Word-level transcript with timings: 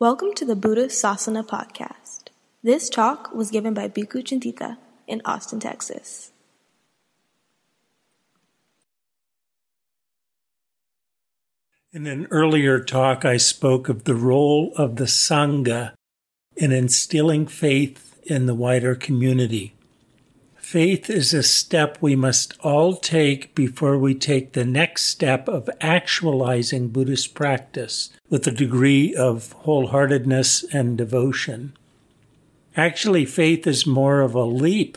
Welcome 0.00 0.32
to 0.36 0.46
the 0.46 0.56
Buddha 0.56 0.86
Sasana 0.86 1.46
podcast. 1.46 2.28
This 2.62 2.88
talk 2.88 3.34
was 3.34 3.50
given 3.50 3.74
by 3.74 3.90
Bhikkhu 3.90 4.24
Cintita 4.24 4.78
in 5.06 5.20
Austin, 5.26 5.60
Texas. 5.60 6.29
In 12.00 12.06
an 12.06 12.28
earlier 12.30 12.80
talk, 12.80 13.26
I 13.26 13.36
spoke 13.36 13.90
of 13.90 14.04
the 14.04 14.14
role 14.14 14.72
of 14.76 14.96
the 14.96 15.04
Sangha 15.04 15.92
in 16.56 16.72
instilling 16.72 17.46
faith 17.46 18.18
in 18.22 18.46
the 18.46 18.54
wider 18.54 18.94
community. 18.94 19.74
Faith 20.56 21.10
is 21.10 21.34
a 21.34 21.42
step 21.42 21.98
we 22.00 22.16
must 22.16 22.58
all 22.60 22.96
take 22.96 23.54
before 23.54 23.98
we 23.98 24.14
take 24.14 24.52
the 24.52 24.64
next 24.64 25.02
step 25.02 25.46
of 25.46 25.68
actualizing 25.82 26.88
Buddhist 26.88 27.34
practice 27.34 28.08
with 28.30 28.46
a 28.46 28.50
degree 28.50 29.14
of 29.14 29.54
wholeheartedness 29.66 30.64
and 30.72 30.96
devotion. 30.96 31.76
Actually, 32.78 33.26
faith 33.26 33.66
is 33.66 33.86
more 33.86 34.22
of 34.22 34.34
a 34.34 34.44
leap 34.44 34.96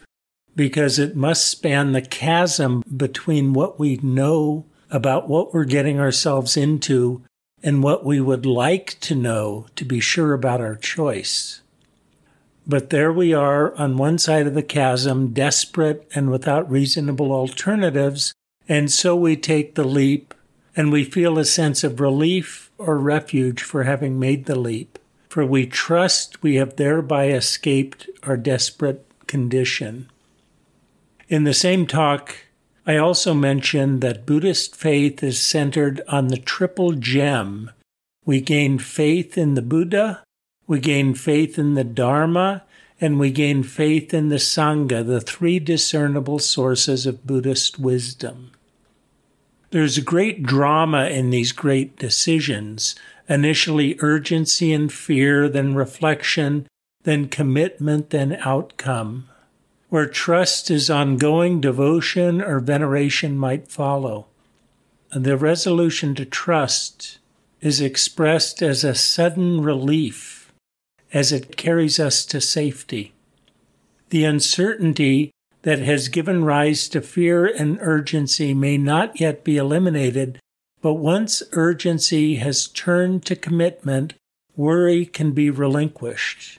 because 0.56 1.00
it 1.00 1.18
must 1.18 1.50
span 1.50 1.92
the 1.92 2.02
chasm 2.02 2.82
between 2.96 3.52
what 3.52 3.78
we 3.78 3.98
know 3.98 4.64
about 4.94 5.28
what 5.28 5.54
we're 5.54 5.66
getting 5.66 6.00
ourselves 6.00 6.56
into 6.56 7.24
and 7.64 7.82
what 7.82 8.06
we 8.06 8.22
would 8.22 8.46
like 8.46 8.98
to 9.00 9.16
know 9.16 9.66
to 9.76 9.84
be 9.84 10.00
sure 10.00 10.34
about 10.34 10.62
our 10.62 10.76
choice. 10.76 11.62
But 12.68 12.92
there 12.92 13.12
we 13.12 13.34
are 13.34 13.76
on 13.76 13.98
one 13.98 14.20
side 14.20 14.46
of 14.46 14.54
the 14.54 14.64
chasm, 14.64 15.34
desperate 15.34 16.08
and 16.14 16.30
without 16.30 16.70
reasonable 16.70 17.32
alternatives, 17.32 18.34
and 18.70 18.92
so 18.92 19.16
we 19.16 19.36
take 19.36 19.76
the 19.76 19.84
leap 19.84 20.34
and 20.76 20.92
we 20.92 21.04
feel 21.04 21.38
a 21.38 21.46
sense 21.46 21.84
of 21.84 22.00
relief 22.00 22.72
or 22.78 22.98
refuge 22.98 23.62
for 23.62 23.84
having 23.84 24.20
made 24.20 24.46
the 24.46 24.58
leap, 24.58 25.00
for 25.28 25.46
we 25.46 25.66
trust 25.66 26.44
we 26.44 26.56
have 26.56 26.76
thereby 26.76 27.30
escaped 27.30 28.08
our 28.22 28.38
desperate 28.38 29.06
condition. 29.28 30.10
In 31.28 31.46
the 31.46 31.54
same 31.54 31.88
talk, 31.88 32.36
I 32.86 32.98
also 32.98 33.34
mentioned 33.34 34.02
that 34.02 34.26
Buddhist 34.26 34.76
faith 34.76 35.24
is 35.24 35.42
centered 35.42 36.02
on 36.08 36.28
the 36.28 36.38
triple 36.38 36.94
gem. 36.94 37.72
We 38.26 38.42
gain 38.42 38.78
faith 38.78 39.38
in 39.38 39.54
the 39.54 39.62
Buddha, 39.62 40.24
we 40.68 40.80
gain 40.80 41.14
faith 41.14 41.58
in 41.58 41.76
the 41.76 41.84
Dharma, 41.84 42.64
and 43.00 43.20
we 43.20 43.32
gain 43.32 43.64
faith 43.64 44.14
in 44.14 44.30
the 44.30 44.38
Sangha, 44.38 45.06
the 45.06 45.22
three 45.22 45.60
discernible 45.60 46.40
sources 46.40 47.06
of 47.06 47.26
Buddhist 47.26 47.80
wisdom. 47.80 48.52
There's 49.72 49.98
a 49.98 50.02
great 50.02 50.44
drama 50.44 51.08
in 51.08 51.30
these 51.30 51.52
great 51.52 51.98
decisions 51.98 52.96
initially 53.30 53.96
urgency 54.00 54.74
and 54.74 54.92
fear, 54.92 55.48
then 55.48 55.76
reflection, 55.76 56.68
then 57.04 57.28
commitment, 57.28 58.10
then 58.10 58.38
outcome. 58.42 59.30
Where 59.94 60.08
trust 60.08 60.72
is 60.72 60.90
ongoing, 60.90 61.62
devotion 61.62 62.42
or 62.42 62.60
veneration 62.60 63.38
might 63.38 63.68
follow. 63.68 64.26
The 65.12 65.38
resolution 65.38 66.16
to 66.16 66.26
trust 66.26 67.20
is 67.62 67.80
expressed 67.80 68.64
as 68.64 68.84
a 68.84 68.96
sudden 68.96 69.62
relief 69.62 70.52
as 71.14 71.32
it 71.32 71.58
carries 71.58 72.00
us 72.00 72.26
to 72.26 72.42
safety. 72.42 73.14
The 74.10 74.24
uncertainty 74.24 75.30
that 75.62 75.78
has 75.78 76.08
given 76.08 76.44
rise 76.44 76.88
to 76.88 77.00
fear 77.00 77.46
and 77.46 77.78
urgency 77.80 78.56
may 78.56 78.80
not 78.80 79.20
yet 79.20 79.44
be 79.44 79.58
eliminated, 79.58 80.40
but 80.82 80.96
once 80.96 81.44
urgency 81.52 82.38
has 82.38 82.68
turned 82.68 83.28
to 83.28 83.36
commitment, 83.36 84.16
worry 84.56 85.06
can 85.06 85.34
be 85.34 85.52
relinquished. 85.52 86.58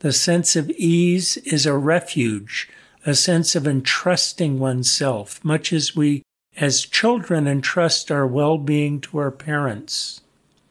The 0.00 0.12
sense 0.12 0.54
of 0.54 0.70
ease 0.70 1.38
is 1.38 1.66
a 1.66 1.76
refuge, 1.76 2.68
a 3.04 3.14
sense 3.14 3.56
of 3.56 3.66
entrusting 3.66 4.58
oneself, 4.58 5.44
much 5.44 5.72
as 5.72 5.96
we 5.96 6.22
as 6.56 6.82
children 6.82 7.46
entrust 7.46 8.10
our 8.10 8.26
well 8.26 8.58
being 8.58 9.00
to 9.00 9.18
our 9.18 9.30
parents. 9.30 10.20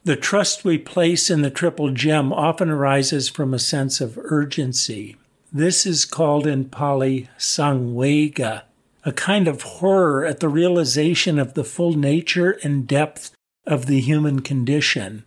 The 0.04 0.16
trust 0.16 0.64
we 0.64 0.78
place 0.78 1.28
in 1.28 1.42
the 1.42 1.50
triple 1.50 1.90
gem 1.90 2.32
often 2.32 2.70
arises 2.70 3.28
from 3.28 3.52
a 3.52 3.58
sense 3.58 4.00
of 4.00 4.18
urgency. 4.18 5.16
This 5.52 5.84
is 5.84 6.04
called 6.04 6.46
in 6.46 6.66
Pali 6.66 7.28
samvega, 7.38 8.62
a 9.04 9.12
kind 9.12 9.48
of 9.48 9.62
horror 9.62 10.24
at 10.24 10.40
the 10.40 10.48
realization 10.48 11.38
of 11.38 11.54
the 11.54 11.64
full 11.64 11.92
nature 11.92 12.58
and 12.62 12.86
depth 12.86 13.32
of 13.66 13.86
the 13.86 14.00
human 14.00 14.40
condition. 14.40 15.24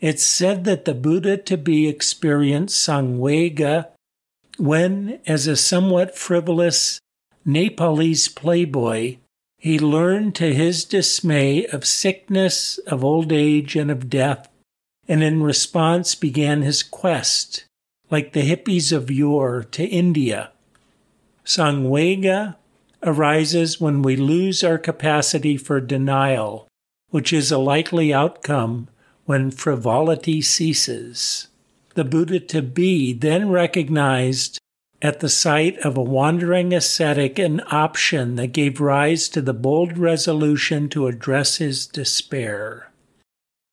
It's 0.00 0.24
said 0.24 0.64
that 0.64 0.84
the 0.84 0.94
Buddha 0.94 1.36
to 1.36 1.56
be 1.56 1.88
experienced 1.88 2.86
samvega 2.86 3.88
when, 4.56 5.20
as 5.26 5.46
a 5.46 5.56
somewhat 5.56 6.16
frivolous 6.16 7.00
Nepalese 7.44 8.28
playboy, 8.28 9.16
he 9.56 9.78
learned 9.78 10.36
to 10.36 10.54
his 10.54 10.84
dismay 10.84 11.66
of 11.66 11.84
sickness, 11.84 12.78
of 12.78 13.04
old 13.04 13.32
age, 13.32 13.74
and 13.74 13.90
of 13.90 14.08
death, 14.08 14.48
and 15.08 15.22
in 15.22 15.42
response 15.42 16.14
began 16.14 16.62
his 16.62 16.82
quest, 16.82 17.64
like 18.10 18.32
the 18.32 18.48
hippies 18.48 18.92
of 18.92 19.10
yore, 19.10 19.64
to 19.64 19.84
India. 19.84 20.52
Samvega 21.44 22.56
arises 23.02 23.80
when 23.80 24.02
we 24.02 24.14
lose 24.16 24.62
our 24.62 24.78
capacity 24.78 25.56
for 25.56 25.80
denial, 25.80 26.68
which 27.10 27.32
is 27.32 27.50
a 27.50 27.58
likely 27.58 28.12
outcome 28.12 28.88
when 29.28 29.50
frivolity 29.50 30.40
ceases. 30.40 31.48
The 31.92 32.04
Buddha 32.04 32.40
to 32.40 32.62
be 32.62 33.12
then 33.12 33.50
recognized 33.50 34.58
at 35.02 35.20
the 35.20 35.28
sight 35.28 35.76
of 35.80 35.98
a 35.98 36.02
wandering 36.02 36.72
ascetic 36.72 37.38
an 37.38 37.60
option 37.70 38.36
that 38.36 38.54
gave 38.54 38.80
rise 38.80 39.28
to 39.28 39.42
the 39.42 39.52
bold 39.52 39.98
resolution 39.98 40.88
to 40.88 41.08
address 41.08 41.58
his 41.58 41.86
despair. 41.86 42.90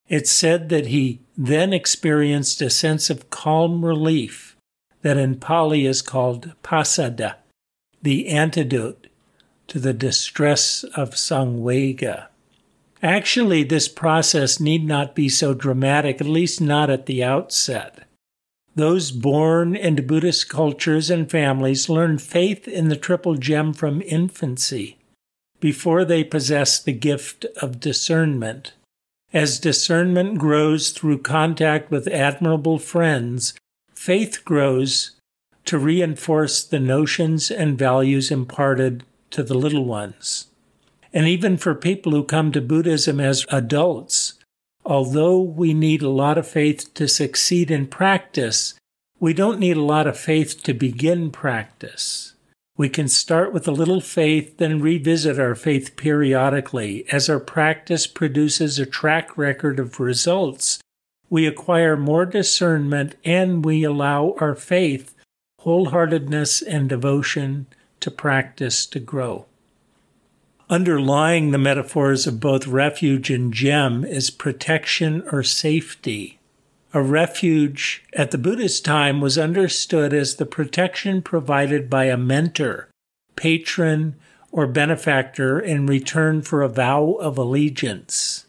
It's 0.10 0.30
said 0.30 0.68
that 0.68 0.88
he 0.88 1.22
then 1.38 1.72
experienced 1.72 2.62
a 2.62 2.70
sense 2.70 3.10
of 3.10 3.30
calm 3.30 3.86
relief 3.86 4.58
that 5.04 5.16
in 5.16 5.36
Pali 5.36 5.86
is 5.86 6.02
called 6.02 6.52
pasada, 6.64 7.38
the 8.02 8.28
antidote 8.28 9.08
to 9.68 9.80
the 9.80 9.94
distress 9.94 10.84
of 10.98 11.12
samvega. 11.12 12.28
Actually, 13.06 13.62
this 13.62 13.88
process 13.88 14.60
need 14.60 14.84
not 14.84 15.14
be 15.14 15.30
so 15.30 15.54
dramatic, 15.54 16.20
at 16.20 16.26
least 16.26 16.60
not 16.60 16.90
at 16.90 17.06
the 17.06 17.24
outset. 17.24 18.00
Those 18.74 19.12
born 19.12 19.76
into 19.76 20.02
Buddhist 20.02 20.50
cultures 20.50 21.12
and 21.12 21.30
families 21.30 21.88
learn 21.88 22.18
faith 22.18 22.68
in 22.68 22.88
the 22.88 22.96
triple 22.96 23.36
gem 23.36 23.74
from 23.74 24.02
infancy 24.02 24.98
before 25.60 26.04
they 26.04 26.24
possess 26.24 26.82
the 26.82 26.94
gift 26.94 27.46
of 27.62 27.80
discernment. 27.80 28.74
As 29.32 29.60
discernment 29.60 30.40
grows 30.40 30.90
through 30.90 31.20
contact 31.20 31.92
with 31.92 32.08
admirable 32.08 32.80
friends, 32.80 33.54
faith 33.94 34.44
grows 34.44 35.12
to 35.66 35.78
reinforce 35.78 36.64
the 36.64 36.80
notions 36.80 37.52
and 37.52 37.78
values 37.78 38.32
imparted 38.32 39.04
to 39.30 39.44
the 39.44 39.54
little 39.54 39.86
ones. 39.86 40.48
And 41.16 41.30
even 41.30 41.56
for 41.56 41.74
people 41.74 42.12
who 42.12 42.26
come 42.26 42.52
to 42.52 42.62
Buddhism 42.62 43.22
as 43.22 43.46
adults, 43.50 44.34
although 44.84 45.40
we 45.40 45.74
need 45.74 46.02
a 46.02 46.10
lot 46.10 46.38
of 46.38 46.46
faith 46.46 46.94
to 46.96 47.08
succeed 47.08 47.72
in 47.72 47.88
practice, 47.88 48.74
we 49.18 49.34
don't 49.34 49.58
need 49.58 49.78
a 49.78 49.82
lot 49.82 50.08
of 50.08 50.20
faith 50.20 50.62
to 50.64 50.74
begin 50.74 51.32
practice. 51.32 52.34
We 52.76 52.90
can 52.90 53.08
start 53.08 53.54
with 53.54 53.66
a 53.66 53.72
little 53.72 54.02
faith, 54.02 54.58
then 54.58 54.82
revisit 54.82 55.40
our 55.40 55.56
faith 55.56 55.96
periodically. 55.96 57.06
As 57.10 57.30
our 57.30 57.40
practice 57.40 58.08
produces 58.08 58.78
a 58.78 58.86
track 58.86 59.38
record 59.38 59.80
of 59.80 60.02
results, 60.02 60.80
we 61.30 61.48
acquire 61.48 61.96
more 61.96 62.26
discernment 62.26 63.16
and 63.24 63.64
we 63.64 63.86
allow 63.86 64.36
our 64.42 64.54
faith, 64.54 65.16
wholeheartedness, 65.62 66.62
and 66.68 66.90
devotion 66.90 67.68
to 68.02 68.12
practice 68.12 68.86
to 68.88 69.00
grow. 69.00 69.46
Underlying 70.68 71.52
the 71.52 71.60
metaphors 71.60 72.26
of 72.26 72.40
both 72.40 72.66
refuge 72.66 73.30
and 73.30 73.54
gem 73.54 74.04
is 74.04 74.32
protection 74.32 75.24
or 75.32 75.44
safety. 75.44 76.40
A 76.92 77.04
refuge 77.04 78.04
at 78.14 78.32
the 78.32 78.40
Buddhist 78.40 78.84
time 78.84 79.22
was 79.22 79.38
understood 79.38 80.12
as 80.12 80.36
the 80.36 80.46
protection 80.46 81.22
provided 81.22 81.88
by 81.88 82.06
a 82.06 82.18
mentor, 82.18 82.90
patron, 83.36 84.16
or 84.52 84.66
benefactor 84.66 85.60
in 85.60 85.86
return 85.86 86.42
for 86.42 86.64
a 86.64 86.70
vow 86.70 87.12
of 87.20 87.38
allegiance. 87.38 88.46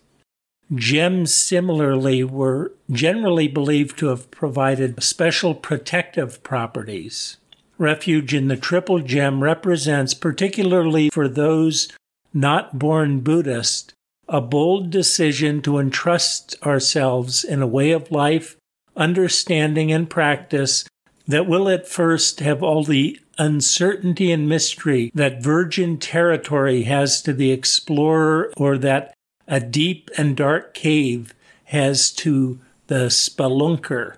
Gems 0.74 1.34
similarly 1.34 2.24
were 2.24 2.72
generally 2.90 3.46
believed 3.46 3.98
to 3.98 4.06
have 4.06 4.30
provided 4.30 5.02
special 5.02 5.54
protective 5.54 6.42
properties. 6.42 7.36
Refuge 7.76 8.32
in 8.32 8.48
the 8.48 8.56
triple 8.56 9.00
gem 9.00 9.42
represents, 9.42 10.14
particularly 10.14 11.10
for 11.10 11.28
those 11.28 11.92
not 12.36 12.78
born 12.78 13.20
Buddhist, 13.20 13.94
a 14.28 14.42
bold 14.42 14.90
decision 14.90 15.62
to 15.62 15.78
entrust 15.78 16.54
ourselves 16.64 17.42
in 17.42 17.62
a 17.62 17.66
way 17.66 17.92
of 17.92 18.12
life, 18.12 18.56
understanding, 18.94 19.90
and 19.90 20.10
practice 20.10 20.84
that 21.26 21.46
will 21.46 21.68
at 21.68 21.88
first 21.88 22.40
have 22.40 22.62
all 22.62 22.84
the 22.84 23.18
uncertainty 23.38 24.30
and 24.30 24.48
mystery 24.48 25.10
that 25.14 25.42
virgin 25.42 25.98
territory 25.98 26.82
has 26.82 27.22
to 27.22 27.32
the 27.32 27.50
explorer 27.50 28.52
or 28.56 28.76
that 28.78 29.14
a 29.48 29.58
deep 29.58 30.10
and 30.18 30.36
dark 30.36 30.74
cave 30.74 31.34
has 31.64 32.10
to 32.10 32.58
the 32.86 33.06
spelunker. 33.06 34.16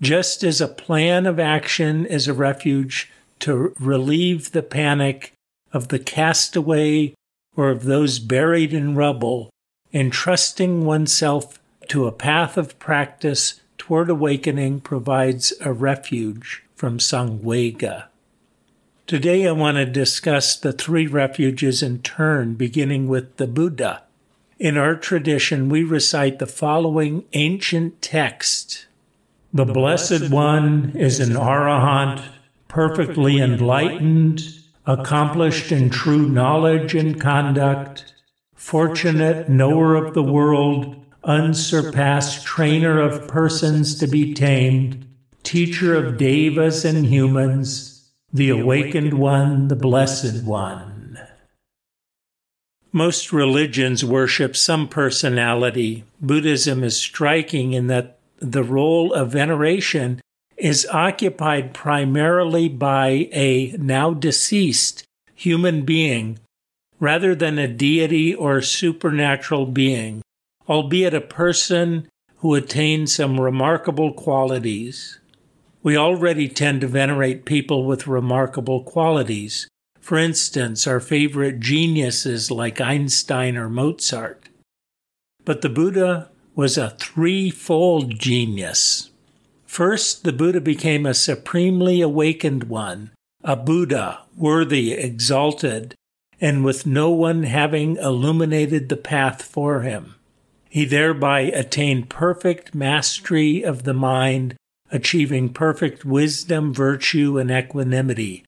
Just 0.00 0.42
as 0.42 0.60
a 0.60 0.68
plan 0.68 1.26
of 1.26 1.38
action 1.38 2.06
is 2.06 2.28
a 2.28 2.34
refuge 2.34 3.10
to 3.40 3.74
relieve 3.80 4.52
the 4.52 4.62
panic 4.62 5.32
of 5.72 5.88
the 5.88 5.98
castaway 5.98 7.12
or 7.56 7.70
of 7.70 7.84
those 7.84 8.18
buried 8.18 8.72
in 8.72 8.94
rubble, 8.94 9.50
entrusting 9.92 10.84
oneself 10.84 11.58
to 11.88 12.06
a 12.06 12.12
path 12.12 12.56
of 12.56 12.78
practice 12.78 13.60
toward 13.76 14.08
awakening 14.08 14.80
provides 14.80 15.52
a 15.60 15.72
refuge 15.72 16.62
from 16.76 16.98
Samvega. 16.98 18.04
Today 19.06 19.48
I 19.48 19.52
want 19.52 19.76
to 19.76 19.86
discuss 19.86 20.56
the 20.56 20.72
three 20.72 21.08
refuges 21.08 21.82
in 21.82 22.00
turn, 22.02 22.54
beginning 22.54 23.08
with 23.08 23.38
the 23.38 23.48
Buddha. 23.48 24.04
In 24.60 24.76
our 24.76 24.94
tradition, 24.94 25.68
we 25.68 25.82
recite 25.82 26.38
the 26.38 26.46
following 26.46 27.24
ancient 27.32 28.00
text 28.00 28.86
The 29.52 29.64
Blessed 29.64 30.30
One 30.30 30.92
is 30.94 31.18
an 31.18 31.30
Arahant, 31.30 32.22
perfectly 32.68 33.40
enlightened, 33.40 34.59
accomplished 34.86 35.72
in 35.72 35.90
true 35.90 36.28
knowledge 36.28 36.94
and 36.94 37.20
conduct, 37.20 38.12
fortunate 38.54 39.48
knower 39.48 39.94
of 39.94 40.14
the 40.14 40.22
world, 40.22 40.96
unsurpassed 41.24 42.44
trainer 42.44 43.00
of 43.00 43.28
persons 43.28 43.98
to 43.98 44.06
be 44.06 44.32
tamed, 44.34 45.06
teacher 45.42 45.94
of 45.94 46.16
devas 46.16 46.84
and 46.84 47.06
humans, 47.06 48.10
the 48.32 48.48
awakened 48.48 49.14
one, 49.14 49.68
the 49.68 49.76
blessed 49.76 50.44
one. 50.44 51.18
Most 52.92 53.32
religions 53.32 54.04
worship 54.04 54.56
some 54.56 54.88
personality. 54.88 56.04
Buddhism 56.20 56.82
is 56.82 56.96
striking 56.96 57.72
in 57.72 57.86
that 57.86 58.18
the 58.40 58.64
role 58.64 59.12
of 59.12 59.30
veneration 59.30 60.20
is 60.60 60.86
occupied 60.90 61.74
primarily 61.74 62.68
by 62.68 63.28
a 63.32 63.74
now 63.78 64.12
deceased 64.12 65.04
human 65.34 65.84
being 65.84 66.38
rather 66.98 67.34
than 67.34 67.58
a 67.58 67.66
deity 67.66 68.34
or 68.34 68.60
supernatural 68.60 69.66
being, 69.66 70.22
albeit 70.68 71.14
a 71.14 71.20
person 71.20 72.06
who 72.36 72.54
attained 72.54 73.08
some 73.08 73.40
remarkable 73.40 74.12
qualities. 74.12 75.18
We 75.82 75.96
already 75.96 76.46
tend 76.48 76.82
to 76.82 76.86
venerate 76.86 77.46
people 77.46 77.86
with 77.86 78.06
remarkable 78.06 78.82
qualities. 78.82 79.66
For 79.98 80.18
instance, 80.18 80.86
our 80.86 81.00
favorite 81.00 81.60
geniuses 81.60 82.50
like 82.50 82.80
Einstein 82.80 83.56
or 83.56 83.70
Mozart. 83.70 84.48
But 85.44 85.62
the 85.62 85.68
Buddha 85.70 86.30
was 86.54 86.76
a 86.76 86.90
threefold 86.90 88.18
genius. 88.18 89.09
First, 89.70 90.24
the 90.24 90.32
Buddha 90.32 90.60
became 90.60 91.06
a 91.06 91.14
supremely 91.14 92.00
awakened 92.00 92.64
one, 92.64 93.12
a 93.44 93.54
Buddha, 93.54 94.22
worthy, 94.36 94.94
exalted, 94.94 95.94
and 96.40 96.64
with 96.64 96.86
no 96.86 97.10
one 97.10 97.44
having 97.44 97.94
illuminated 97.94 98.88
the 98.88 98.96
path 98.96 99.42
for 99.42 99.82
him. 99.82 100.16
He 100.68 100.84
thereby 100.84 101.42
attained 101.42 102.10
perfect 102.10 102.74
mastery 102.74 103.62
of 103.62 103.84
the 103.84 103.94
mind, 103.94 104.56
achieving 104.90 105.50
perfect 105.50 106.04
wisdom, 106.04 106.74
virtue, 106.74 107.38
and 107.38 107.48
equanimity. 107.48 108.44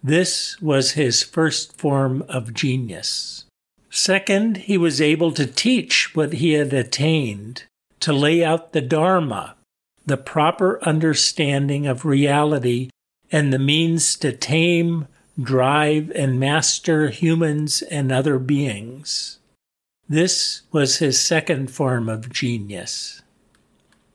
This 0.00 0.60
was 0.62 0.92
his 0.92 1.24
first 1.24 1.76
form 1.76 2.22
of 2.28 2.54
genius. 2.54 3.46
Second, 3.90 4.58
he 4.58 4.78
was 4.78 5.00
able 5.00 5.32
to 5.32 5.44
teach 5.44 6.14
what 6.14 6.34
he 6.34 6.52
had 6.52 6.72
attained, 6.72 7.64
to 7.98 8.12
lay 8.12 8.44
out 8.44 8.72
the 8.72 8.80
Dharma, 8.80 9.56
the 10.04 10.16
proper 10.16 10.82
understanding 10.82 11.86
of 11.86 12.04
reality 12.04 12.90
and 13.30 13.52
the 13.52 13.58
means 13.58 14.16
to 14.16 14.32
tame, 14.32 15.06
drive, 15.40 16.10
and 16.14 16.38
master 16.38 17.08
humans 17.08 17.82
and 17.82 18.12
other 18.12 18.38
beings. 18.38 19.38
This 20.08 20.62
was 20.72 20.98
his 20.98 21.18
second 21.20 21.70
form 21.70 22.08
of 22.08 22.30
genius. 22.30 23.22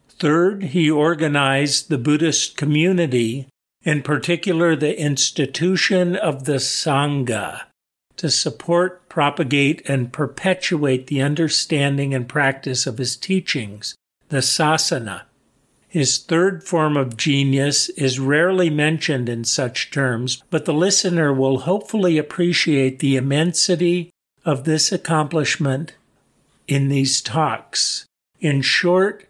Third, 0.10 0.64
he 0.64 0.92
organized 0.92 1.90
the 1.90 1.98
Buddhist 1.98 2.58
community, 2.58 3.48
in 3.84 4.02
particular 4.02 4.76
the 4.76 5.00
institution 5.00 6.16
of 6.16 6.46
the 6.46 6.56
Sangha, 6.56 7.64
to 8.18 8.30
support, 8.30 9.08
propagate, 9.10 9.88
and 9.88 10.12
perpetuate 10.12 11.08
the 11.08 11.22
understanding 11.22 12.14
and 12.14 12.28
practice 12.28 12.86
of 12.86 12.98
his 12.98 13.16
teachings, 13.16 13.96
the 14.30 14.38
Sasana. 14.38 15.27
His 15.88 16.18
third 16.18 16.64
form 16.64 16.98
of 16.98 17.16
genius 17.16 17.90
is 17.90 18.20
rarely 18.20 18.70
mentioned 18.70 19.30
in 19.30 19.46
such 19.46 19.90
terms, 19.90 20.44
but 20.50 20.66
the 20.66 20.74
listener 20.74 21.34
will 21.34 21.60
hopefully 21.60 22.18
appreciate 22.18 23.00
the 23.00 23.16
immensity 23.16 24.12
of 24.44 24.66
this 24.66 24.92
accomplishment 24.92 25.94
in 26.68 26.90
these 26.90 27.22
talks. 27.22 28.06
In 28.40 28.62
short, 28.62 29.28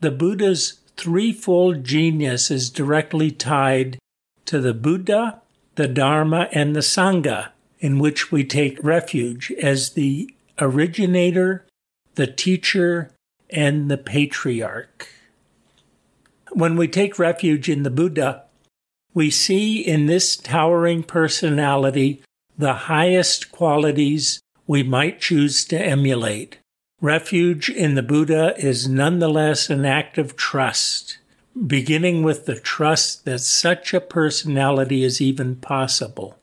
the 0.00 0.10
Buddha's 0.10 0.80
threefold 0.96 1.84
genius 1.84 2.50
is 2.50 2.68
directly 2.68 3.30
tied 3.30 3.98
to 4.46 4.60
the 4.60 4.74
Buddha, 4.74 5.40
the 5.76 5.88
Dharma, 5.88 6.48
and 6.52 6.74
the 6.74 6.80
Sangha, 6.80 7.50
in 7.78 7.98
which 7.98 8.30
we 8.30 8.44
take 8.44 8.82
refuge 8.82 9.52
as 9.52 9.90
the 9.90 10.34
originator, 10.58 11.64
the 12.16 12.26
teacher, 12.26 13.12
and 13.50 13.90
the 13.90 13.98
patriarch. 13.98 15.08
When 16.54 16.76
we 16.76 16.86
take 16.86 17.18
refuge 17.18 17.70
in 17.70 17.82
the 17.82 17.90
Buddha, 17.90 18.44
we 19.14 19.30
see 19.30 19.80
in 19.80 20.04
this 20.04 20.36
towering 20.36 21.02
personality 21.02 22.22
the 22.58 22.74
highest 22.74 23.50
qualities 23.50 24.40
we 24.66 24.82
might 24.82 25.20
choose 25.20 25.64
to 25.66 25.80
emulate. 25.80 26.58
Refuge 27.00 27.70
in 27.70 27.94
the 27.94 28.02
Buddha 28.02 28.54
is 28.58 28.86
nonetheless 28.86 29.70
an 29.70 29.86
act 29.86 30.18
of 30.18 30.36
trust, 30.36 31.18
beginning 31.66 32.22
with 32.22 32.44
the 32.44 32.60
trust 32.60 33.24
that 33.24 33.40
such 33.40 33.94
a 33.94 34.00
personality 34.00 35.04
is 35.04 35.22
even 35.22 35.56
possible, 35.56 36.38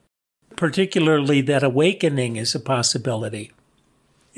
particularly 0.55 1.41
that 1.41 1.63
awakening 1.63 2.35
is 2.35 2.55
a 2.55 2.59
possibility. 2.59 3.51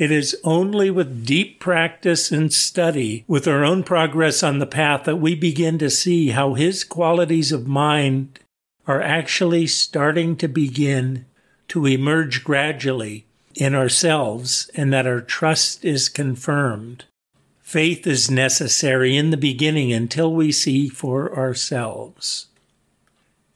It 0.01 0.10
is 0.10 0.36
only 0.43 0.89
with 0.89 1.27
deep 1.27 1.60
practice 1.60 2.31
and 2.31 2.51
study, 2.51 3.24
with 3.27 3.48
our 3.48 3.63
own 3.63 3.84
progress 3.84 4.41
on 4.41 4.58
the 4.58 4.65
path, 4.65 5.03
that 5.03 5.17
we 5.17 5.36
begin 5.36 5.77
to 5.77 5.91
see 5.91 6.29
how 6.29 6.55
His 6.55 6.84
qualities 6.84 7.51
of 7.51 7.67
mind 7.67 8.39
are 8.88 9.00
actually 9.00 9.67
starting 9.67 10.36
to 10.38 10.48
begin 10.48 11.27
to 11.67 11.86
emerge 11.86 12.43
gradually 12.43 13.27
in 13.53 13.75
ourselves 13.75 14.72
and 14.74 14.91
that 14.91 15.05
our 15.05 15.22
trust 15.22 15.86
is 15.86 16.10
confirmed. 16.10 17.05
Faith 17.62 18.08
is 18.08 18.31
necessary 18.31 19.15
in 19.15 19.29
the 19.29 19.38
beginning 19.38 19.93
until 19.93 20.34
we 20.34 20.51
see 20.51 20.89
for 20.89 21.38
ourselves. 21.38 22.48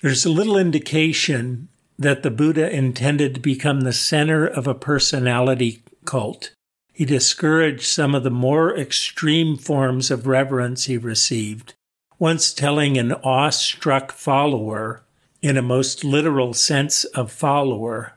There's 0.04 0.28
little 0.28 0.58
indication 0.58 1.70
that 1.98 2.22
the 2.22 2.30
Buddha 2.30 2.70
intended 2.70 3.34
to 3.34 3.42
become 3.42 3.82
the 3.82 3.94
center 3.94 4.46
of 4.46 4.68
a 4.68 4.76
personality 4.76 5.82
cult. 6.06 6.52
He 6.94 7.04
discouraged 7.04 7.84
some 7.84 8.16
of 8.16 8.24
the 8.24 8.30
more 8.30 8.76
extreme 8.78 9.58
forms 9.58 10.10
of 10.10 10.28
reverence 10.28 10.86
he 10.86 10.98
received, 10.98 11.74
once 12.20 12.54
telling 12.54 12.98
an 12.98 13.12
awestruck 13.12 14.12
follower, 14.14 15.04
in 15.42 15.58
a 15.58 15.62
most 15.62 16.04
literal 16.04 16.54
sense 16.54 17.04
of 17.04 17.32
follower, 17.32 18.14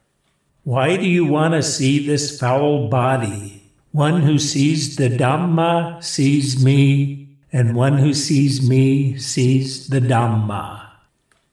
Why 0.62 0.96
do 0.96 1.06
you 1.06 1.26
want 1.26 1.54
to 1.54 1.62
see 1.62 2.06
this 2.06 2.38
foul 2.38 2.88
body? 2.88 3.70
One 3.92 4.22
who 4.22 4.38
sees 4.38 4.96
the 4.96 5.10
Dhamma 5.10 6.02
sees 6.02 6.64
me, 6.64 7.28
and 7.52 7.74
one 7.74 7.98
who 7.98 8.14
sees 8.14 8.66
me 8.66 9.18
sees 9.18 9.88
the 9.88 10.00
Dhamma. 10.00 10.88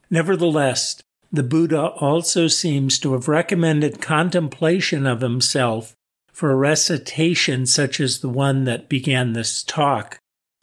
Nevertheless, 0.09 1.01
the 1.31 1.43
Buddha 1.43 1.87
also 1.87 2.47
seems 2.47 2.99
to 2.99 3.13
have 3.13 3.27
recommended 3.27 4.01
contemplation 4.01 5.05
of 5.05 5.21
himself 5.21 5.95
for 6.35 6.51
a 6.51 6.55
recitation 6.55 7.65
such 7.65 8.01
as 8.01 8.19
the 8.19 8.27
one 8.27 8.65
that 8.65 8.89
began 8.89 9.31
this 9.31 9.63
talk, 9.63 10.19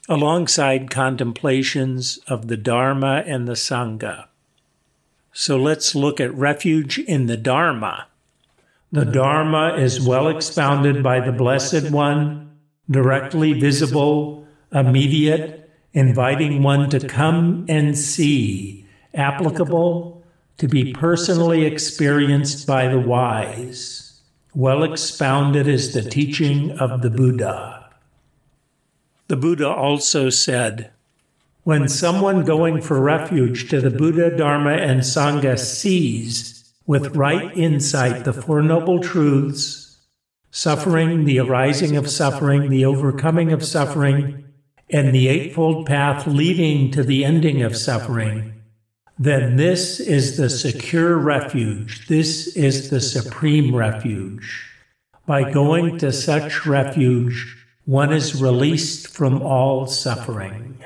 alongside 0.06 0.90
contemplations 0.90 2.18
of 2.28 2.48
the 2.48 2.58
Dharma 2.58 3.24
and 3.26 3.48
the 3.48 3.54
Sangha. 3.54 4.26
So 5.32 5.56
let's 5.56 5.94
look 5.94 6.20
at 6.20 6.34
refuge 6.34 6.98
in 6.98 7.24
the 7.24 7.38
Dharma. 7.38 8.06
The 8.92 9.06
Dharma 9.06 9.76
is 9.76 10.06
well 10.06 10.28
expounded 10.28 11.02
by 11.02 11.20
the 11.20 11.32
Blessed 11.32 11.90
One, 11.90 12.50
directly 12.90 13.54
visible, 13.54 14.46
immediate, 14.70 15.70
inviting 15.94 16.62
one 16.62 16.90
to 16.90 17.08
come 17.08 17.64
and 17.70 17.96
see, 17.96 18.84
applicable, 19.14 20.22
to 20.58 20.68
be 20.68 20.92
personally 20.92 21.64
experienced 21.64 22.66
by 22.66 22.88
the 22.88 23.00
wise. 23.00 24.01
Well 24.54 24.82
expounded 24.82 25.66
is 25.66 25.94
the 25.94 26.02
teaching 26.02 26.72
of 26.72 27.00
the 27.00 27.08
Buddha. 27.08 27.88
The 29.28 29.36
Buddha 29.36 29.66
also 29.66 30.28
said, 30.28 30.90
When 31.64 31.88
someone 31.88 32.44
going 32.44 32.82
for 32.82 33.00
refuge 33.00 33.70
to 33.70 33.80
the 33.80 33.88
Buddha, 33.88 34.36
Dharma, 34.36 34.72
and 34.72 35.00
Sangha 35.00 35.58
sees 35.58 36.70
with 36.86 37.16
right 37.16 37.56
insight 37.56 38.24
the 38.24 38.34
Four 38.34 38.60
Noble 38.60 39.00
Truths, 39.00 39.96
suffering, 40.50 41.24
the 41.24 41.38
arising 41.38 41.96
of 41.96 42.10
suffering, 42.10 42.68
the 42.68 42.84
overcoming 42.84 43.52
of 43.52 43.64
suffering, 43.64 44.44
and 44.90 45.14
the 45.14 45.28
Eightfold 45.28 45.86
Path 45.86 46.26
leading 46.26 46.90
to 46.90 47.02
the 47.02 47.24
ending 47.24 47.62
of 47.62 47.74
suffering, 47.74 48.61
then 49.18 49.56
this 49.56 50.00
is 50.00 50.36
the 50.36 50.50
secure 50.50 51.16
refuge. 51.16 52.06
This 52.08 52.56
is 52.56 52.90
the 52.90 53.00
supreme 53.00 53.74
refuge. 53.74 54.68
By 55.26 55.50
going 55.50 55.98
to 55.98 56.12
such 56.12 56.66
refuge, 56.66 57.56
one 57.84 58.12
is 58.12 58.40
released 58.40 59.08
from 59.08 59.42
all 59.42 59.86
suffering. 59.86 60.78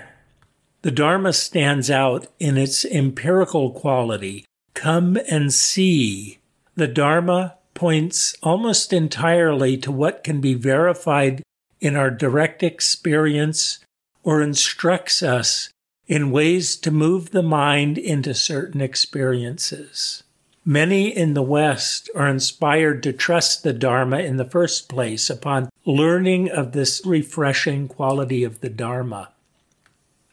The 0.82 0.90
Dharma 0.90 1.32
stands 1.32 1.90
out 1.90 2.26
in 2.38 2.56
its 2.56 2.84
empirical 2.84 3.70
quality 3.70 4.44
Come 4.74 5.18
and 5.30 5.52
see. 5.52 6.38
The 6.74 6.86
Dharma 6.86 7.56
points 7.72 8.36
almost 8.42 8.92
entirely 8.92 9.78
to 9.78 9.90
what 9.90 10.22
can 10.22 10.40
be 10.40 10.52
verified 10.52 11.42
in 11.80 11.96
our 11.96 12.10
direct 12.10 12.62
experience 12.62 13.78
or 14.22 14.42
instructs 14.42 15.22
us 15.22 15.70
in 16.06 16.30
ways 16.30 16.76
to 16.76 16.90
move 16.90 17.30
the 17.30 17.42
mind 17.42 17.98
into 17.98 18.34
certain 18.34 18.80
experiences. 18.80 20.22
Many 20.64 21.16
in 21.16 21.34
the 21.34 21.42
West 21.42 22.10
are 22.14 22.28
inspired 22.28 23.02
to 23.04 23.12
trust 23.12 23.62
the 23.62 23.72
Dharma 23.72 24.18
in 24.18 24.36
the 24.36 24.44
first 24.44 24.88
place 24.88 25.30
upon 25.30 25.68
learning 25.84 26.50
of 26.50 26.72
this 26.72 27.02
refreshing 27.04 27.86
quality 27.86 28.42
of 28.42 28.60
the 28.60 28.68
Dharma. 28.68 29.30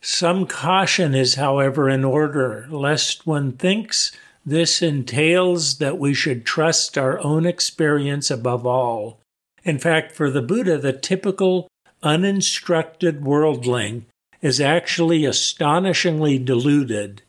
Some 0.01 0.47
caution 0.47 1.15
is, 1.15 1.35
however, 1.35 1.87
in 1.87 2.03
order, 2.03 2.67
lest 2.69 3.25
one 3.25 3.53
thinks 3.53 4.11
this 4.45 4.81
entails 4.81 5.77
that 5.77 5.97
we 5.97 6.13
should 6.13 6.45
trust 6.45 6.97
our 6.97 7.23
own 7.23 7.45
experience 7.45 8.29
above 8.29 8.65
all. 8.65 9.19
In 9.63 9.79
fact, 9.79 10.11
for 10.11 10.29
the 10.29 10.41
Buddha, 10.41 10.77
the 10.77 10.93
typical 10.93 11.67
uninstructed 12.01 13.23
worldling 13.23 14.05
is 14.43 14.59
actually 14.61 15.25
astonishingly 15.25 16.37
deluded, 16.37 17.23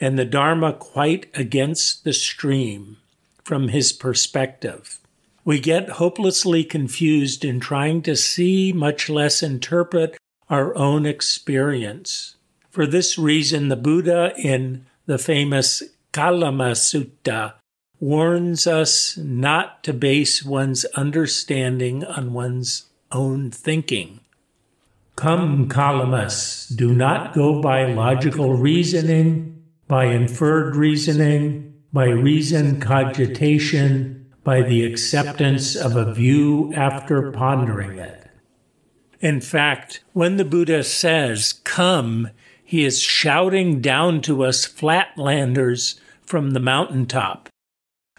and 0.00 0.18
the 0.18 0.24
Dharma 0.24 0.72
quite 0.74 1.30
against 1.32 2.04
the 2.04 2.12
stream 2.12 2.98
from 3.44 3.68
his 3.68 3.92
perspective. 3.92 4.98
We 5.44 5.60
get 5.60 5.90
hopelessly 5.90 6.64
confused 6.64 7.44
in 7.44 7.60
trying 7.60 8.02
to 8.02 8.16
see, 8.16 8.72
much 8.72 9.08
less 9.08 9.44
interpret, 9.44 10.18
our 10.50 10.76
own 10.76 11.06
experience. 11.06 12.34
For 12.68 12.84
this 12.84 13.16
reason, 13.16 13.68
the 13.68 13.76
Buddha, 13.76 14.34
in 14.36 14.86
the 15.06 15.18
famous 15.18 15.84
Kalama 16.12 16.72
Sutta 16.72 17.54
warns 18.00 18.66
us 18.66 19.16
not 19.16 19.84
to 19.84 19.92
base 19.92 20.42
one's 20.42 20.84
understanding 20.96 22.04
on 22.04 22.32
one's 22.32 22.86
own 23.12 23.52
thinking. 23.52 24.20
Come, 25.16 25.66
Kalamas, 25.70 26.76
do 26.76 26.92
not 26.92 27.34
go 27.34 27.62
by 27.62 27.86
logical 27.86 28.52
reasoning, 28.52 29.64
by 29.88 30.06
inferred 30.06 30.76
reasoning, 30.76 31.72
by 31.90 32.08
reason 32.08 32.80
cogitation, 32.80 34.26
by 34.44 34.60
the 34.60 34.84
acceptance 34.84 35.74
of 35.74 35.96
a 35.96 36.12
view 36.12 36.70
after 36.74 37.32
pondering 37.32 37.98
it. 37.98 38.28
In 39.20 39.40
fact, 39.40 40.04
when 40.12 40.36
the 40.36 40.44
Buddha 40.44 40.84
says, 40.84 41.54
Come, 41.64 42.28
he 42.62 42.84
is 42.84 43.00
shouting 43.00 43.80
down 43.80 44.20
to 44.22 44.44
us 44.44 44.66
flatlanders 44.66 45.98
from 46.20 46.50
the 46.50 46.60
mountaintop. 46.60 47.48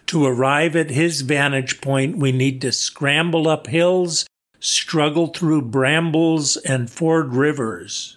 To 0.06 0.26
arrive 0.26 0.74
at 0.74 0.90
his 0.90 1.20
vantage 1.20 1.80
point, 1.80 2.16
we 2.16 2.32
need 2.32 2.60
to 2.62 2.72
scramble 2.72 3.46
up 3.46 3.68
hills, 3.68 4.26
struggle 4.60 5.28
through 5.28 5.62
brambles, 5.62 6.56
and 6.58 6.90
ford 6.90 7.34
rivers. 7.34 8.16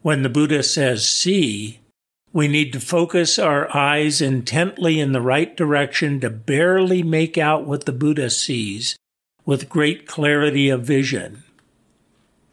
When 0.00 0.22
the 0.22 0.28
Buddha 0.28 0.62
says 0.62 1.06
see, 1.06 1.80
we 2.32 2.48
need 2.48 2.72
to 2.72 2.80
focus 2.80 3.38
our 3.38 3.74
eyes 3.76 4.20
intently 4.20 4.98
in 4.98 5.12
the 5.12 5.20
right 5.20 5.54
direction 5.56 6.18
to 6.20 6.30
barely 6.30 7.02
make 7.02 7.36
out 7.36 7.66
what 7.66 7.84
the 7.84 7.92
Buddha 7.92 8.30
sees 8.30 8.96
with 9.44 9.68
great 9.68 10.06
clarity 10.06 10.68
of 10.68 10.82
vision. 10.82 11.42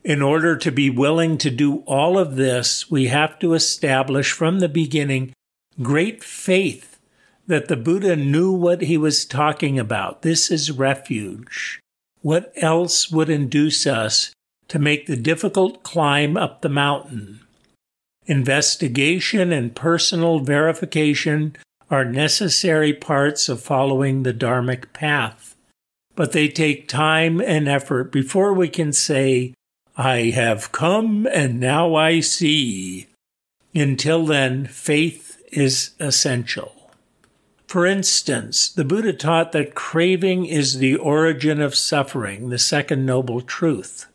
In 0.04 0.22
order 0.22 0.56
to 0.58 0.72
be 0.72 0.90
willing 0.90 1.38
to 1.38 1.50
do 1.50 1.78
all 1.86 2.18
of 2.18 2.36
this, 2.36 2.90
we 2.90 3.08
have 3.08 3.40
to 3.40 3.54
establish 3.54 4.32
from 4.32 4.60
the 4.60 4.70
beginning 4.70 5.34
great 5.82 6.24
faith 6.24 7.00
that 7.48 7.68
the 7.68 7.78
Buddha 7.78 8.16
knew 8.16 8.52
what 8.52 8.82
he 8.82 8.98
was 8.98 9.26
talking 9.26 9.80
about. 9.80 10.22
This 10.22 10.52
is 10.52 10.72
refuge. 10.72 11.80
What 12.22 12.52
else 12.58 13.12
would 13.12 13.30
induce 13.30 13.88
us 13.88 14.32
to 14.68 14.80
make 14.80 15.06
the 15.06 15.16
difficult 15.16 15.84
climb 15.84 16.36
up 16.36 16.62
the 16.62 16.70
mountain? 16.70 17.40
Investigation 18.26 19.52
and 19.52 19.76
personal 19.76 20.40
verification 20.40 21.56
are 21.90 22.06
necessary 22.06 22.94
parts 22.94 23.50
of 23.50 23.62
following 23.62 24.24
the 24.24 24.34
Dharmic 24.34 24.94
path, 24.94 25.56
but 26.16 26.34
they 26.34 26.48
take 26.48 26.88
time 26.88 27.42
and 27.42 27.68
effort 27.68 28.12
before 28.12 28.54
we 28.54 28.68
can 28.68 28.94
say, 28.94 29.54
I 29.98 30.30
have 30.30 30.72
come 30.72 31.28
and 31.28 31.60
now 31.60 31.96
I 31.96 32.20
see. 32.20 33.08
Until 33.74 34.26
then, 34.26 34.66
faith 34.66 35.42
is 35.52 35.92
essential. 36.00 36.79
For 37.70 37.86
instance, 37.86 38.68
the 38.68 38.84
Buddha 38.84 39.14
taught 39.14 39.52
that 39.52 39.76
craving 39.76 40.48
is 40.48 40.80
the 40.80 40.96
origin 40.96 41.62
of 41.62 41.76
suffering, 41.76 42.50
the 42.50 42.58
second 42.58 43.06
noble 43.06 43.42
truth. 43.42 44.08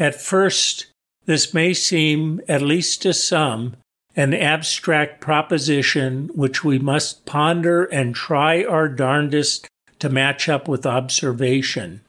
At 0.00 0.20
first, 0.20 0.86
this 1.24 1.54
may 1.54 1.74
seem, 1.74 2.40
at 2.48 2.60
least 2.60 3.00
to 3.02 3.14
some, 3.14 3.76
an 4.16 4.34
abstract 4.34 5.20
proposition 5.20 6.28
which 6.34 6.64
we 6.64 6.80
must 6.80 7.24
ponder 7.24 7.84
and 7.84 8.16
try 8.16 8.64
our 8.64 8.88
darndest 8.88 9.68
to 10.00 10.08
match 10.08 10.48
up 10.48 10.66
with 10.66 10.84
observation. 10.84 12.00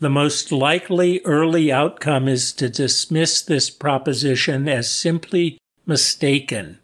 The 0.00 0.10
most 0.10 0.50
likely 0.50 1.20
early 1.20 1.70
outcome 1.70 2.26
is 2.26 2.52
to 2.54 2.68
dismiss 2.68 3.42
this 3.42 3.70
proposition 3.70 4.68
as 4.68 4.90
simply 4.90 5.58
mistaken 5.86 6.80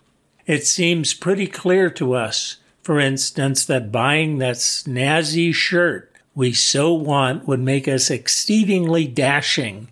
it 0.48 0.66
seems 0.66 1.12
pretty 1.12 1.46
clear 1.46 1.90
to 1.90 2.14
us, 2.14 2.56
for 2.88 2.99
instance, 2.99 3.66
that 3.66 3.92
buying 3.92 4.38
that 4.38 4.57
snazzy 4.57 5.52
shirt 5.52 6.11
we 6.35 6.54
so 6.54 6.90
want 6.95 7.47
would 7.47 7.61
make 7.61 7.87
us 7.87 8.09
exceedingly 8.09 9.07
dashing, 9.07 9.88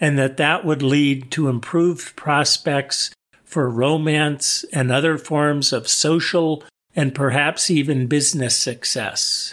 and 0.00 0.18
that 0.18 0.38
that 0.38 0.64
would 0.64 0.80
lead 0.80 1.30
to 1.30 1.50
improved 1.50 2.16
prospects 2.16 3.10
for 3.44 3.68
romance 3.68 4.64
and 4.72 4.90
other 4.90 5.18
forms 5.18 5.70
of 5.70 5.86
social 5.86 6.64
and 6.96 7.14
perhaps 7.14 7.70
even 7.70 8.06
business 8.06 8.56
success. 8.56 9.52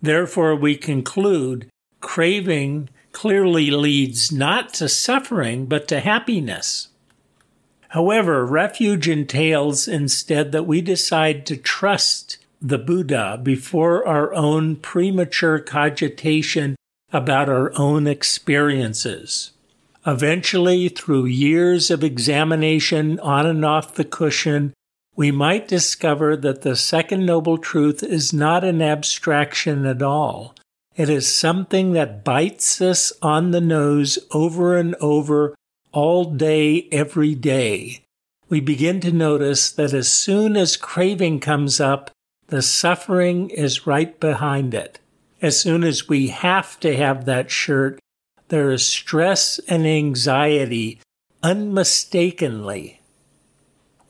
Therefore, 0.00 0.56
we 0.56 0.74
conclude 0.74 1.68
craving 2.00 2.88
clearly 3.12 3.70
leads 3.70 4.32
not 4.32 4.72
to 4.72 4.88
suffering, 4.88 5.66
but 5.66 5.86
to 5.88 6.00
happiness. 6.00 6.88
However, 7.92 8.46
refuge 8.46 9.06
entails 9.06 9.86
instead 9.86 10.50
that 10.52 10.66
we 10.66 10.80
decide 10.80 11.44
to 11.44 11.58
trust 11.58 12.38
the 12.60 12.78
Buddha 12.78 13.38
before 13.42 14.06
our 14.08 14.32
own 14.32 14.76
premature 14.76 15.58
cogitation 15.58 16.76
about 17.12 17.50
our 17.50 17.70
own 17.78 18.06
experiences. 18.06 19.50
Eventually, 20.06 20.88
through 20.88 21.26
years 21.26 21.90
of 21.90 22.02
examination 22.02 23.20
on 23.20 23.44
and 23.46 23.62
off 23.62 23.94
the 23.94 24.04
cushion 24.04 24.72
we 25.14 25.30
might 25.30 25.68
discover 25.68 26.36
that 26.36 26.62
the 26.62 26.74
second 26.74 27.26
noble 27.26 27.58
truth 27.58 28.02
is 28.02 28.32
not 28.32 28.64
an 28.64 28.80
abstraction 28.80 29.84
at 29.84 30.00
all. 30.00 30.54
It 30.96 31.10
is 31.10 31.28
something 31.28 31.92
that 31.92 32.24
bites 32.24 32.80
us 32.80 33.12
on 33.20 33.50
the 33.50 33.60
nose 33.60 34.18
over 34.30 34.78
and 34.78 34.94
over 34.96 35.54
all 35.92 36.24
day, 36.24 36.88
every 36.90 37.34
day. 37.34 38.02
We 38.48 38.60
begin 38.60 39.00
to 39.00 39.12
notice 39.12 39.70
that 39.70 39.94
as 39.94 40.12
soon 40.12 40.56
as 40.56 40.76
craving 40.76 41.40
comes 41.40 41.80
up, 41.80 42.10
the 42.48 42.62
suffering 42.62 43.50
is 43.50 43.86
right 43.86 44.18
behind 44.18 44.74
it. 44.74 44.98
As 45.40 45.58
soon 45.58 45.84
as 45.84 46.08
we 46.08 46.28
have 46.28 46.78
to 46.80 46.96
have 46.96 47.24
that 47.24 47.50
shirt, 47.50 47.98
there 48.48 48.70
is 48.70 48.84
stress 48.84 49.58
and 49.68 49.86
anxiety 49.86 51.00
unmistakably 51.42 53.00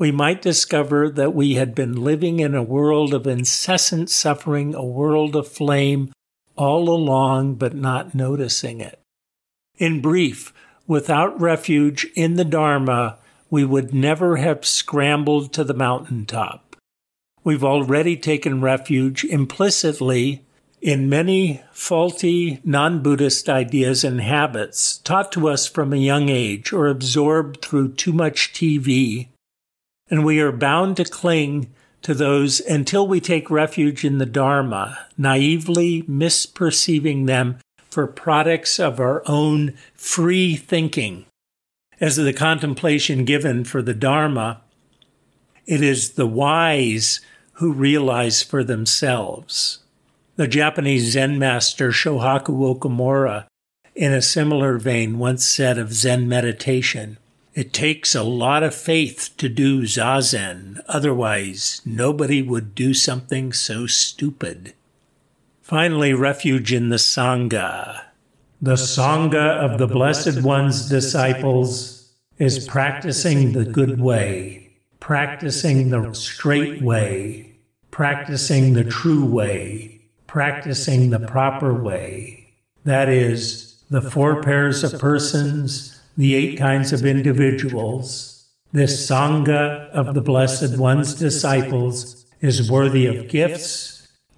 we 0.03 0.11
might 0.11 0.43
discover 0.43 1.09
that 1.11 1.33
we 1.33 1.55
had 1.55 1.77
been 1.77 1.95
living 1.95 2.41
in 2.41 2.57
a 2.57 2.63
world 2.65 3.15
of 3.15 3.25
incessant 3.25 4.11
suffering, 4.11 4.75
a 4.75 4.85
world 4.85 5.37
of 5.37 5.47
flame, 5.47 6.11
all 6.57 6.89
along, 6.89 7.55
but 7.55 7.73
not 7.73 8.13
noticing 8.13 8.81
it. 8.81 8.99
In 9.79 10.01
brief, 10.01 10.53
without 10.87 11.41
refuge 11.41 12.07
in 12.15 12.35
the 12.35 12.45
Dharma, 12.45 13.19
we 13.51 13.65
would 13.65 13.93
never 13.93 14.37
have 14.37 14.65
scrambled 14.65 15.53
to 15.53 15.65
the 15.65 15.75
mountaintop. 15.75 16.77
We've 17.45 17.65
already 17.65 18.17
taken 18.17 18.61
refuge 18.61 19.25
implicitly 19.25 20.45
in 20.81 21.09
many 21.09 21.63
faulty 21.73 22.61
non 22.65 23.03
Buddhist 23.03 23.49
ideas 23.49 24.05
and 24.05 24.21
habits 24.21 24.99
taught 24.99 25.33
to 25.33 25.49
us 25.49 25.67
from 25.67 25.93
a 25.93 25.97
young 25.97 26.29
age 26.29 26.73
or 26.73 26.89
absorbed 26.89 27.63
through 27.63 27.93
too 27.95 28.13
much 28.13 28.53
TV 28.53 29.29
and 30.13 30.27
we 30.27 30.39
are 30.41 30.53
bound 30.53 30.99
to 30.99 31.05
cling 31.05 31.73
to 32.03 32.13
those 32.13 32.61
until 32.61 33.09
we 33.09 33.19
take 33.19 33.51
refuge 33.51 34.05
in 34.05 34.19
the 34.19 34.27
Dharma, 34.27 35.07
naively 35.17 36.03
misperceiving 36.03 37.27
them 37.27 37.59
for 37.93 38.07
products 38.07 38.81
of 38.81 38.99
our 38.99 39.23
own 39.27 39.75
free 39.95 40.57
thinking. 40.57 41.27
As 42.01 42.17
the 42.17 42.33
contemplation 42.33 43.27
given 43.27 43.65
for 43.65 43.83
the 43.83 43.93
Dharma, 43.93 44.63
it 45.67 45.83
is 45.83 46.13
the 46.13 46.27
wise 46.27 47.21
who 47.55 47.71
realize 47.71 48.43
for 48.43 48.65
themselves. 48.65 49.81
The 50.37 50.49
Japanese 50.49 51.13
Zen 51.13 51.39
master 51.39 51.91
Shohaku 51.91 52.79
Okumura, 52.79 53.45
in 53.95 54.13
a 54.13 54.23
similar 54.23 54.79
vein, 54.79 55.19
once 55.19 55.45
said 55.45 55.77
of 55.77 55.93
Zen 55.93 56.27
meditation 56.27 57.19
it 57.55 57.75
takes 57.75 58.15
a 58.15 58.23
lot 58.23 58.63
of 58.63 58.75
faith 58.75 59.35
to 59.37 59.47
do 59.47 59.83
zazen, 59.83 60.81
otherwise, 60.89 61.83
nobody 61.85 62.41
would 62.41 62.75
do 62.75 62.95
something 62.95 63.53
so 63.53 63.87
stupid. 63.87 64.73
Finally, 65.63 66.13
refuge 66.13 66.73
in 66.73 66.89
the 66.89 66.97
Sangha. 66.97 68.03
The 68.61 68.75
Sangha 68.75 69.57
of 69.57 69.79
the 69.79 69.87
Blessed 69.87 70.43
One's 70.43 70.89
disciples 70.89 72.13
is 72.39 72.67
practicing 72.67 73.53
the 73.53 73.65
good 73.65 74.01
way, 74.01 74.73
practicing 75.01 75.91
the 75.91 76.13
straight 76.15 76.83
way, 76.83 77.55
practicing 77.91 78.75
the 78.75 78.85
true 78.85 79.25
way, 79.25 80.03
practicing 80.27 81.11
the 81.11 81.21
proper 81.21 81.73
way. 81.73 82.53
That 82.85 83.09
is, 83.09 83.83
the 83.89 84.03
four 84.03 84.43
pairs 84.43 84.83
of 84.83 85.01
persons 85.01 86.01
the 86.17 86.35
eight 86.35 86.59
kinds 86.59 86.93
of 86.93 87.07
individuals, 87.07 88.47
this 88.73 89.09
Sangha 89.09 89.89
of 89.91 90.15
the 90.15 90.21
Blessed 90.21 90.77
One's 90.79 91.15
disciples 91.15 92.27
is 92.41 92.71
worthy 92.71 93.07
of 93.07 93.29
gifts, 93.29 93.92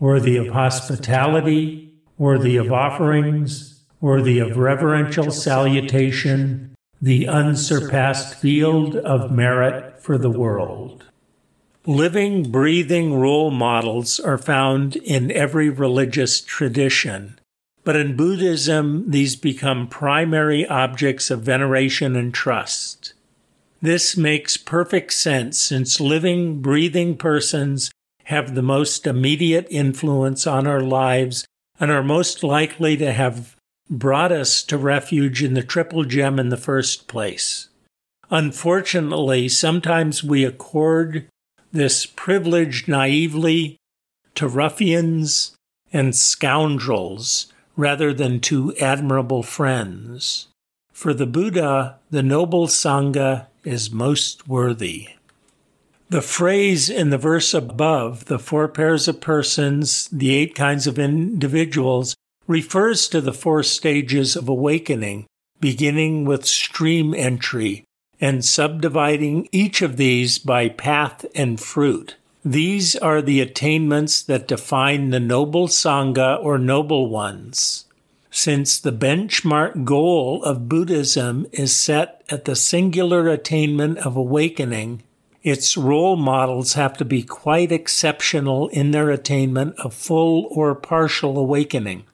worthy 0.04 0.36
of 0.36 0.48
hospitality, 0.48 1.90
worthy 2.18 2.58
of 2.58 2.70
offerings, 2.70 3.80
worthy 4.02 4.38
of 4.38 4.58
reverential 4.58 5.30
salutation, 5.30 6.74
the 7.00 7.26
unsurpassed 7.26 8.34
field 8.34 8.96
of 8.96 9.32
merit 9.32 9.98
for 10.02 10.18
the 10.18 10.28
world. 10.28 11.04
Living, 11.86 12.50
breathing 12.50 13.18
role 13.18 13.50
models 13.50 14.20
are 14.20 14.36
found 14.36 14.94
in 14.96 15.32
every 15.32 15.70
religious 15.70 16.42
tradition. 16.42 17.38
But 17.82 17.96
in 17.96 18.14
Buddhism, 18.14 19.10
these 19.10 19.36
become 19.36 19.88
primary 19.88 20.66
objects 20.66 21.30
of 21.30 21.40
veneration 21.40 22.14
and 22.14 22.34
trust. 22.34 23.14
This 23.80 24.18
makes 24.18 24.58
perfect 24.58 25.14
sense 25.14 25.58
since 25.58 25.98
living, 25.98 26.60
breathing 26.60 27.16
persons 27.16 27.90
have 28.24 28.54
the 28.54 28.62
most 28.62 29.06
immediate 29.06 29.66
influence 29.70 30.46
on 30.46 30.66
our 30.66 30.80
lives 30.80 31.44
and 31.78 31.90
are 31.90 32.02
most 32.02 32.42
likely 32.42 32.96
to 32.96 33.12
have 33.12 33.56
brought 33.90 34.32
us 34.32 34.62
to 34.62 34.78
refuge 34.78 35.42
in 35.42 35.54
the 35.54 35.62
triple 35.62 36.04
gem 36.04 36.38
in 36.38 36.48
the 36.48 36.56
first 36.56 37.06
place. 37.06 37.68
Unfortunately, 38.30 39.48
sometimes 39.48 40.24
we 40.24 40.44
accord 40.44 41.26
this 41.72 42.06
privilege 42.06 42.88
naively 42.88 43.76
to 44.34 44.48
ruffians 44.48 45.54
and 45.92 46.16
scoundrels 46.16 47.52
rather 47.76 48.12
than 48.12 48.40
to 48.40 48.74
admirable 48.76 49.42
friends. 49.42 50.48
For 50.92 51.12
the 51.12 51.26
Buddha, 51.26 51.98
the 52.10 52.22
noble 52.22 52.68
Sangha 52.68 53.46
is 53.64 53.90
most 53.90 54.48
worthy. 54.48 55.08
The 56.14 56.22
phrase 56.22 56.88
in 56.88 57.10
the 57.10 57.18
verse 57.18 57.52
above, 57.52 58.26
the 58.26 58.38
four 58.38 58.68
pairs 58.68 59.08
of 59.08 59.20
persons, 59.20 60.08
the 60.12 60.32
eight 60.32 60.54
kinds 60.54 60.86
of 60.86 60.96
individuals, 60.96 62.14
refers 62.46 63.08
to 63.08 63.20
the 63.20 63.32
four 63.32 63.64
stages 63.64 64.36
of 64.36 64.48
awakening, 64.48 65.26
beginning 65.58 66.24
with 66.24 66.46
stream 66.46 67.14
entry 67.14 67.82
and 68.20 68.44
subdividing 68.44 69.48
each 69.50 69.82
of 69.82 69.96
these 69.96 70.38
by 70.38 70.68
path 70.68 71.26
and 71.34 71.58
fruit. 71.58 72.14
These 72.44 72.94
are 72.94 73.20
the 73.20 73.40
attainments 73.40 74.22
that 74.22 74.46
define 74.46 75.10
the 75.10 75.18
noble 75.18 75.66
Sangha 75.66 76.40
or 76.40 76.58
noble 76.58 77.08
ones. 77.08 77.86
Since 78.30 78.78
the 78.78 78.92
benchmark 78.92 79.84
goal 79.84 80.44
of 80.44 80.68
Buddhism 80.68 81.48
is 81.50 81.74
set 81.74 82.22
at 82.30 82.44
the 82.44 82.54
singular 82.54 83.28
attainment 83.28 83.98
of 83.98 84.16
awakening, 84.16 85.02
its 85.44 85.76
role 85.76 86.16
models 86.16 86.72
have 86.72 86.96
to 86.96 87.04
be 87.04 87.22
quite 87.22 87.70
exceptional 87.70 88.66
in 88.68 88.90
their 88.90 89.10
attainment 89.10 89.78
of 89.78 89.94
full 89.94 90.48
or 90.50 90.74
partial 90.74 91.38
awakening. 91.38 92.04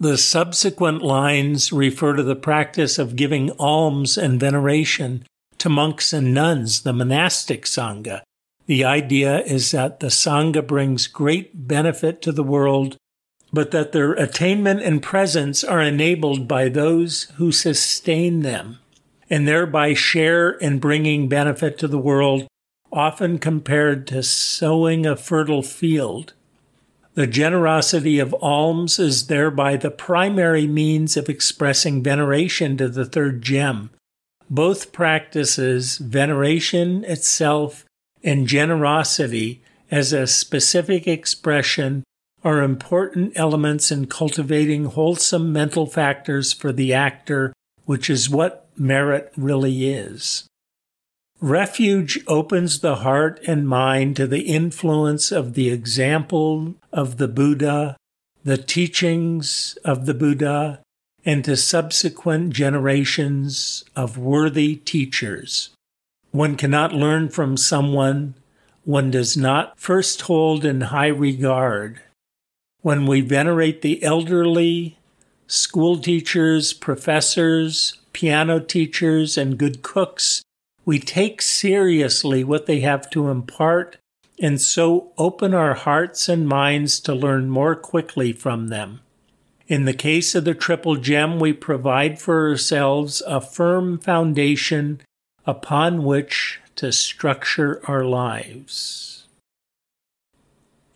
The 0.00 0.18
subsequent 0.18 1.02
lines 1.02 1.72
refer 1.72 2.16
to 2.16 2.24
the 2.24 2.34
practice 2.34 2.98
of 2.98 3.14
giving 3.14 3.52
alms 3.52 4.18
and 4.18 4.40
veneration 4.40 5.24
to 5.58 5.68
monks 5.68 6.12
and 6.12 6.34
nuns, 6.34 6.82
the 6.82 6.92
monastic 6.92 7.66
Sangha, 7.66 8.22
the 8.66 8.84
idea 8.84 9.40
is 9.40 9.72
that 9.72 10.00
the 10.00 10.06
Sangha 10.08 10.66
brings 10.66 11.06
great 11.06 11.66
benefit 11.66 12.22
to 12.22 12.32
the 12.32 12.44
world, 12.44 12.96
but 13.52 13.70
that 13.72 13.92
their 13.92 14.12
attainment 14.12 14.82
and 14.82 15.02
presence 15.02 15.64
are 15.64 15.82
enabled 15.82 16.46
by 16.46 16.68
those 16.68 17.24
who 17.36 17.50
sustain 17.50 18.40
them, 18.40 18.78
and 19.28 19.46
thereby 19.46 19.94
share 19.94 20.50
in 20.50 20.78
bringing 20.78 21.28
benefit 21.28 21.76
to 21.78 21.88
the 21.88 21.98
world, 21.98 22.46
often 22.92 23.38
compared 23.38 24.06
to 24.06 24.22
sowing 24.22 25.06
a 25.06 25.16
fertile 25.16 25.62
field. 25.62 26.34
The 27.14 27.26
generosity 27.26 28.18
of 28.18 28.34
alms 28.40 28.98
is 28.98 29.26
thereby 29.26 29.76
the 29.76 29.90
primary 29.90 30.66
means 30.66 31.16
of 31.16 31.28
expressing 31.28 32.02
veneration 32.02 32.76
to 32.78 32.88
the 32.88 33.04
third 33.04 33.42
gem. 33.42 33.90
Both 34.48 34.92
practices, 34.92 35.98
veneration 35.98 37.04
itself 37.04 37.84
and 38.22 38.46
generosity 38.46 39.62
as 39.90 40.12
a 40.12 40.26
specific 40.26 41.06
expression 41.06 42.04
are 42.44 42.62
important 42.62 43.32
elements 43.36 43.92
in 43.92 44.06
cultivating 44.06 44.86
wholesome 44.86 45.52
mental 45.52 45.86
factors 45.86 46.52
for 46.52 46.72
the 46.72 46.92
actor, 46.92 47.52
which 47.84 48.10
is 48.10 48.28
what 48.28 48.68
merit 48.76 49.32
really 49.36 49.88
is. 49.90 50.44
Refuge 51.42 52.20
opens 52.28 52.78
the 52.78 52.96
heart 52.96 53.40
and 53.48 53.68
mind 53.68 54.14
to 54.14 54.28
the 54.28 54.42
influence 54.42 55.32
of 55.32 55.54
the 55.54 55.70
example 55.70 56.76
of 56.92 57.16
the 57.16 57.26
Buddha, 57.26 57.96
the 58.44 58.56
teachings 58.56 59.76
of 59.84 60.06
the 60.06 60.14
Buddha, 60.14 60.80
and 61.24 61.44
to 61.44 61.56
subsequent 61.56 62.54
generations 62.54 63.84
of 63.96 64.16
worthy 64.16 64.76
teachers. 64.76 65.70
One 66.30 66.56
cannot 66.56 66.92
learn 66.92 67.28
from 67.28 67.56
someone 67.56 68.36
one 68.84 69.10
does 69.10 69.36
not 69.36 69.78
first 69.78 70.22
hold 70.22 70.64
in 70.64 70.80
high 70.80 71.08
regard. 71.08 72.00
When 72.80 73.06
we 73.06 73.20
venerate 73.20 73.82
the 73.82 74.02
elderly, 74.02 74.96
school 75.46 75.98
teachers, 75.98 76.72
professors, 76.72 77.98
piano 78.12 78.58
teachers, 78.58 79.38
and 79.38 79.58
good 79.58 79.82
cooks, 79.82 80.42
we 80.84 80.98
take 80.98 81.40
seriously 81.40 82.42
what 82.42 82.66
they 82.66 82.80
have 82.80 83.08
to 83.10 83.28
impart 83.28 83.96
and 84.40 84.60
so 84.60 85.12
open 85.16 85.54
our 85.54 85.74
hearts 85.74 86.28
and 86.28 86.48
minds 86.48 86.98
to 87.00 87.14
learn 87.14 87.48
more 87.48 87.76
quickly 87.76 88.32
from 88.32 88.68
them. 88.68 89.00
In 89.68 89.84
the 89.84 89.94
case 89.94 90.34
of 90.34 90.44
the 90.44 90.54
Triple 90.54 90.96
Gem, 90.96 91.38
we 91.38 91.52
provide 91.52 92.18
for 92.18 92.48
ourselves 92.48 93.22
a 93.26 93.40
firm 93.40 93.98
foundation 93.98 95.00
upon 95.46 96.02
which 96.02 96.60
to 96.76 96.90
structure 96.90 97.80
our 97.84 98.04
lives. 98.04 99.26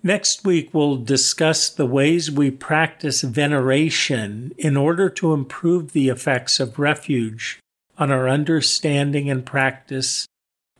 Next 0.03 0.44
week, 0.44 0.70
we'll 0.72 0.96
discuss 0.96 1.68
the 1.68 1.87
ways 1.87 2.31
we 2.31 2.51
practice 2.51 3.22
veneration 3.22 4.53
in 4.57 4.77
order 4.77 5.09
to 5.11 5.33
improve 5.33 5.92
the 5.92 6.09
effects 6.09 6.61
of 6.61 6.79
refuge 6.79 7.59
on 7.98 8.11
our 8.11 8.28
understanding 8.28 9.30
and 9.30 9.44
practice 9.44 10.26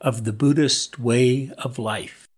of 0.01 0.25
the 0.25 0.33
Buddhist 0.33 0.99
way 0.99 1.51
of 1.59 1.79
life. 1.79 2.29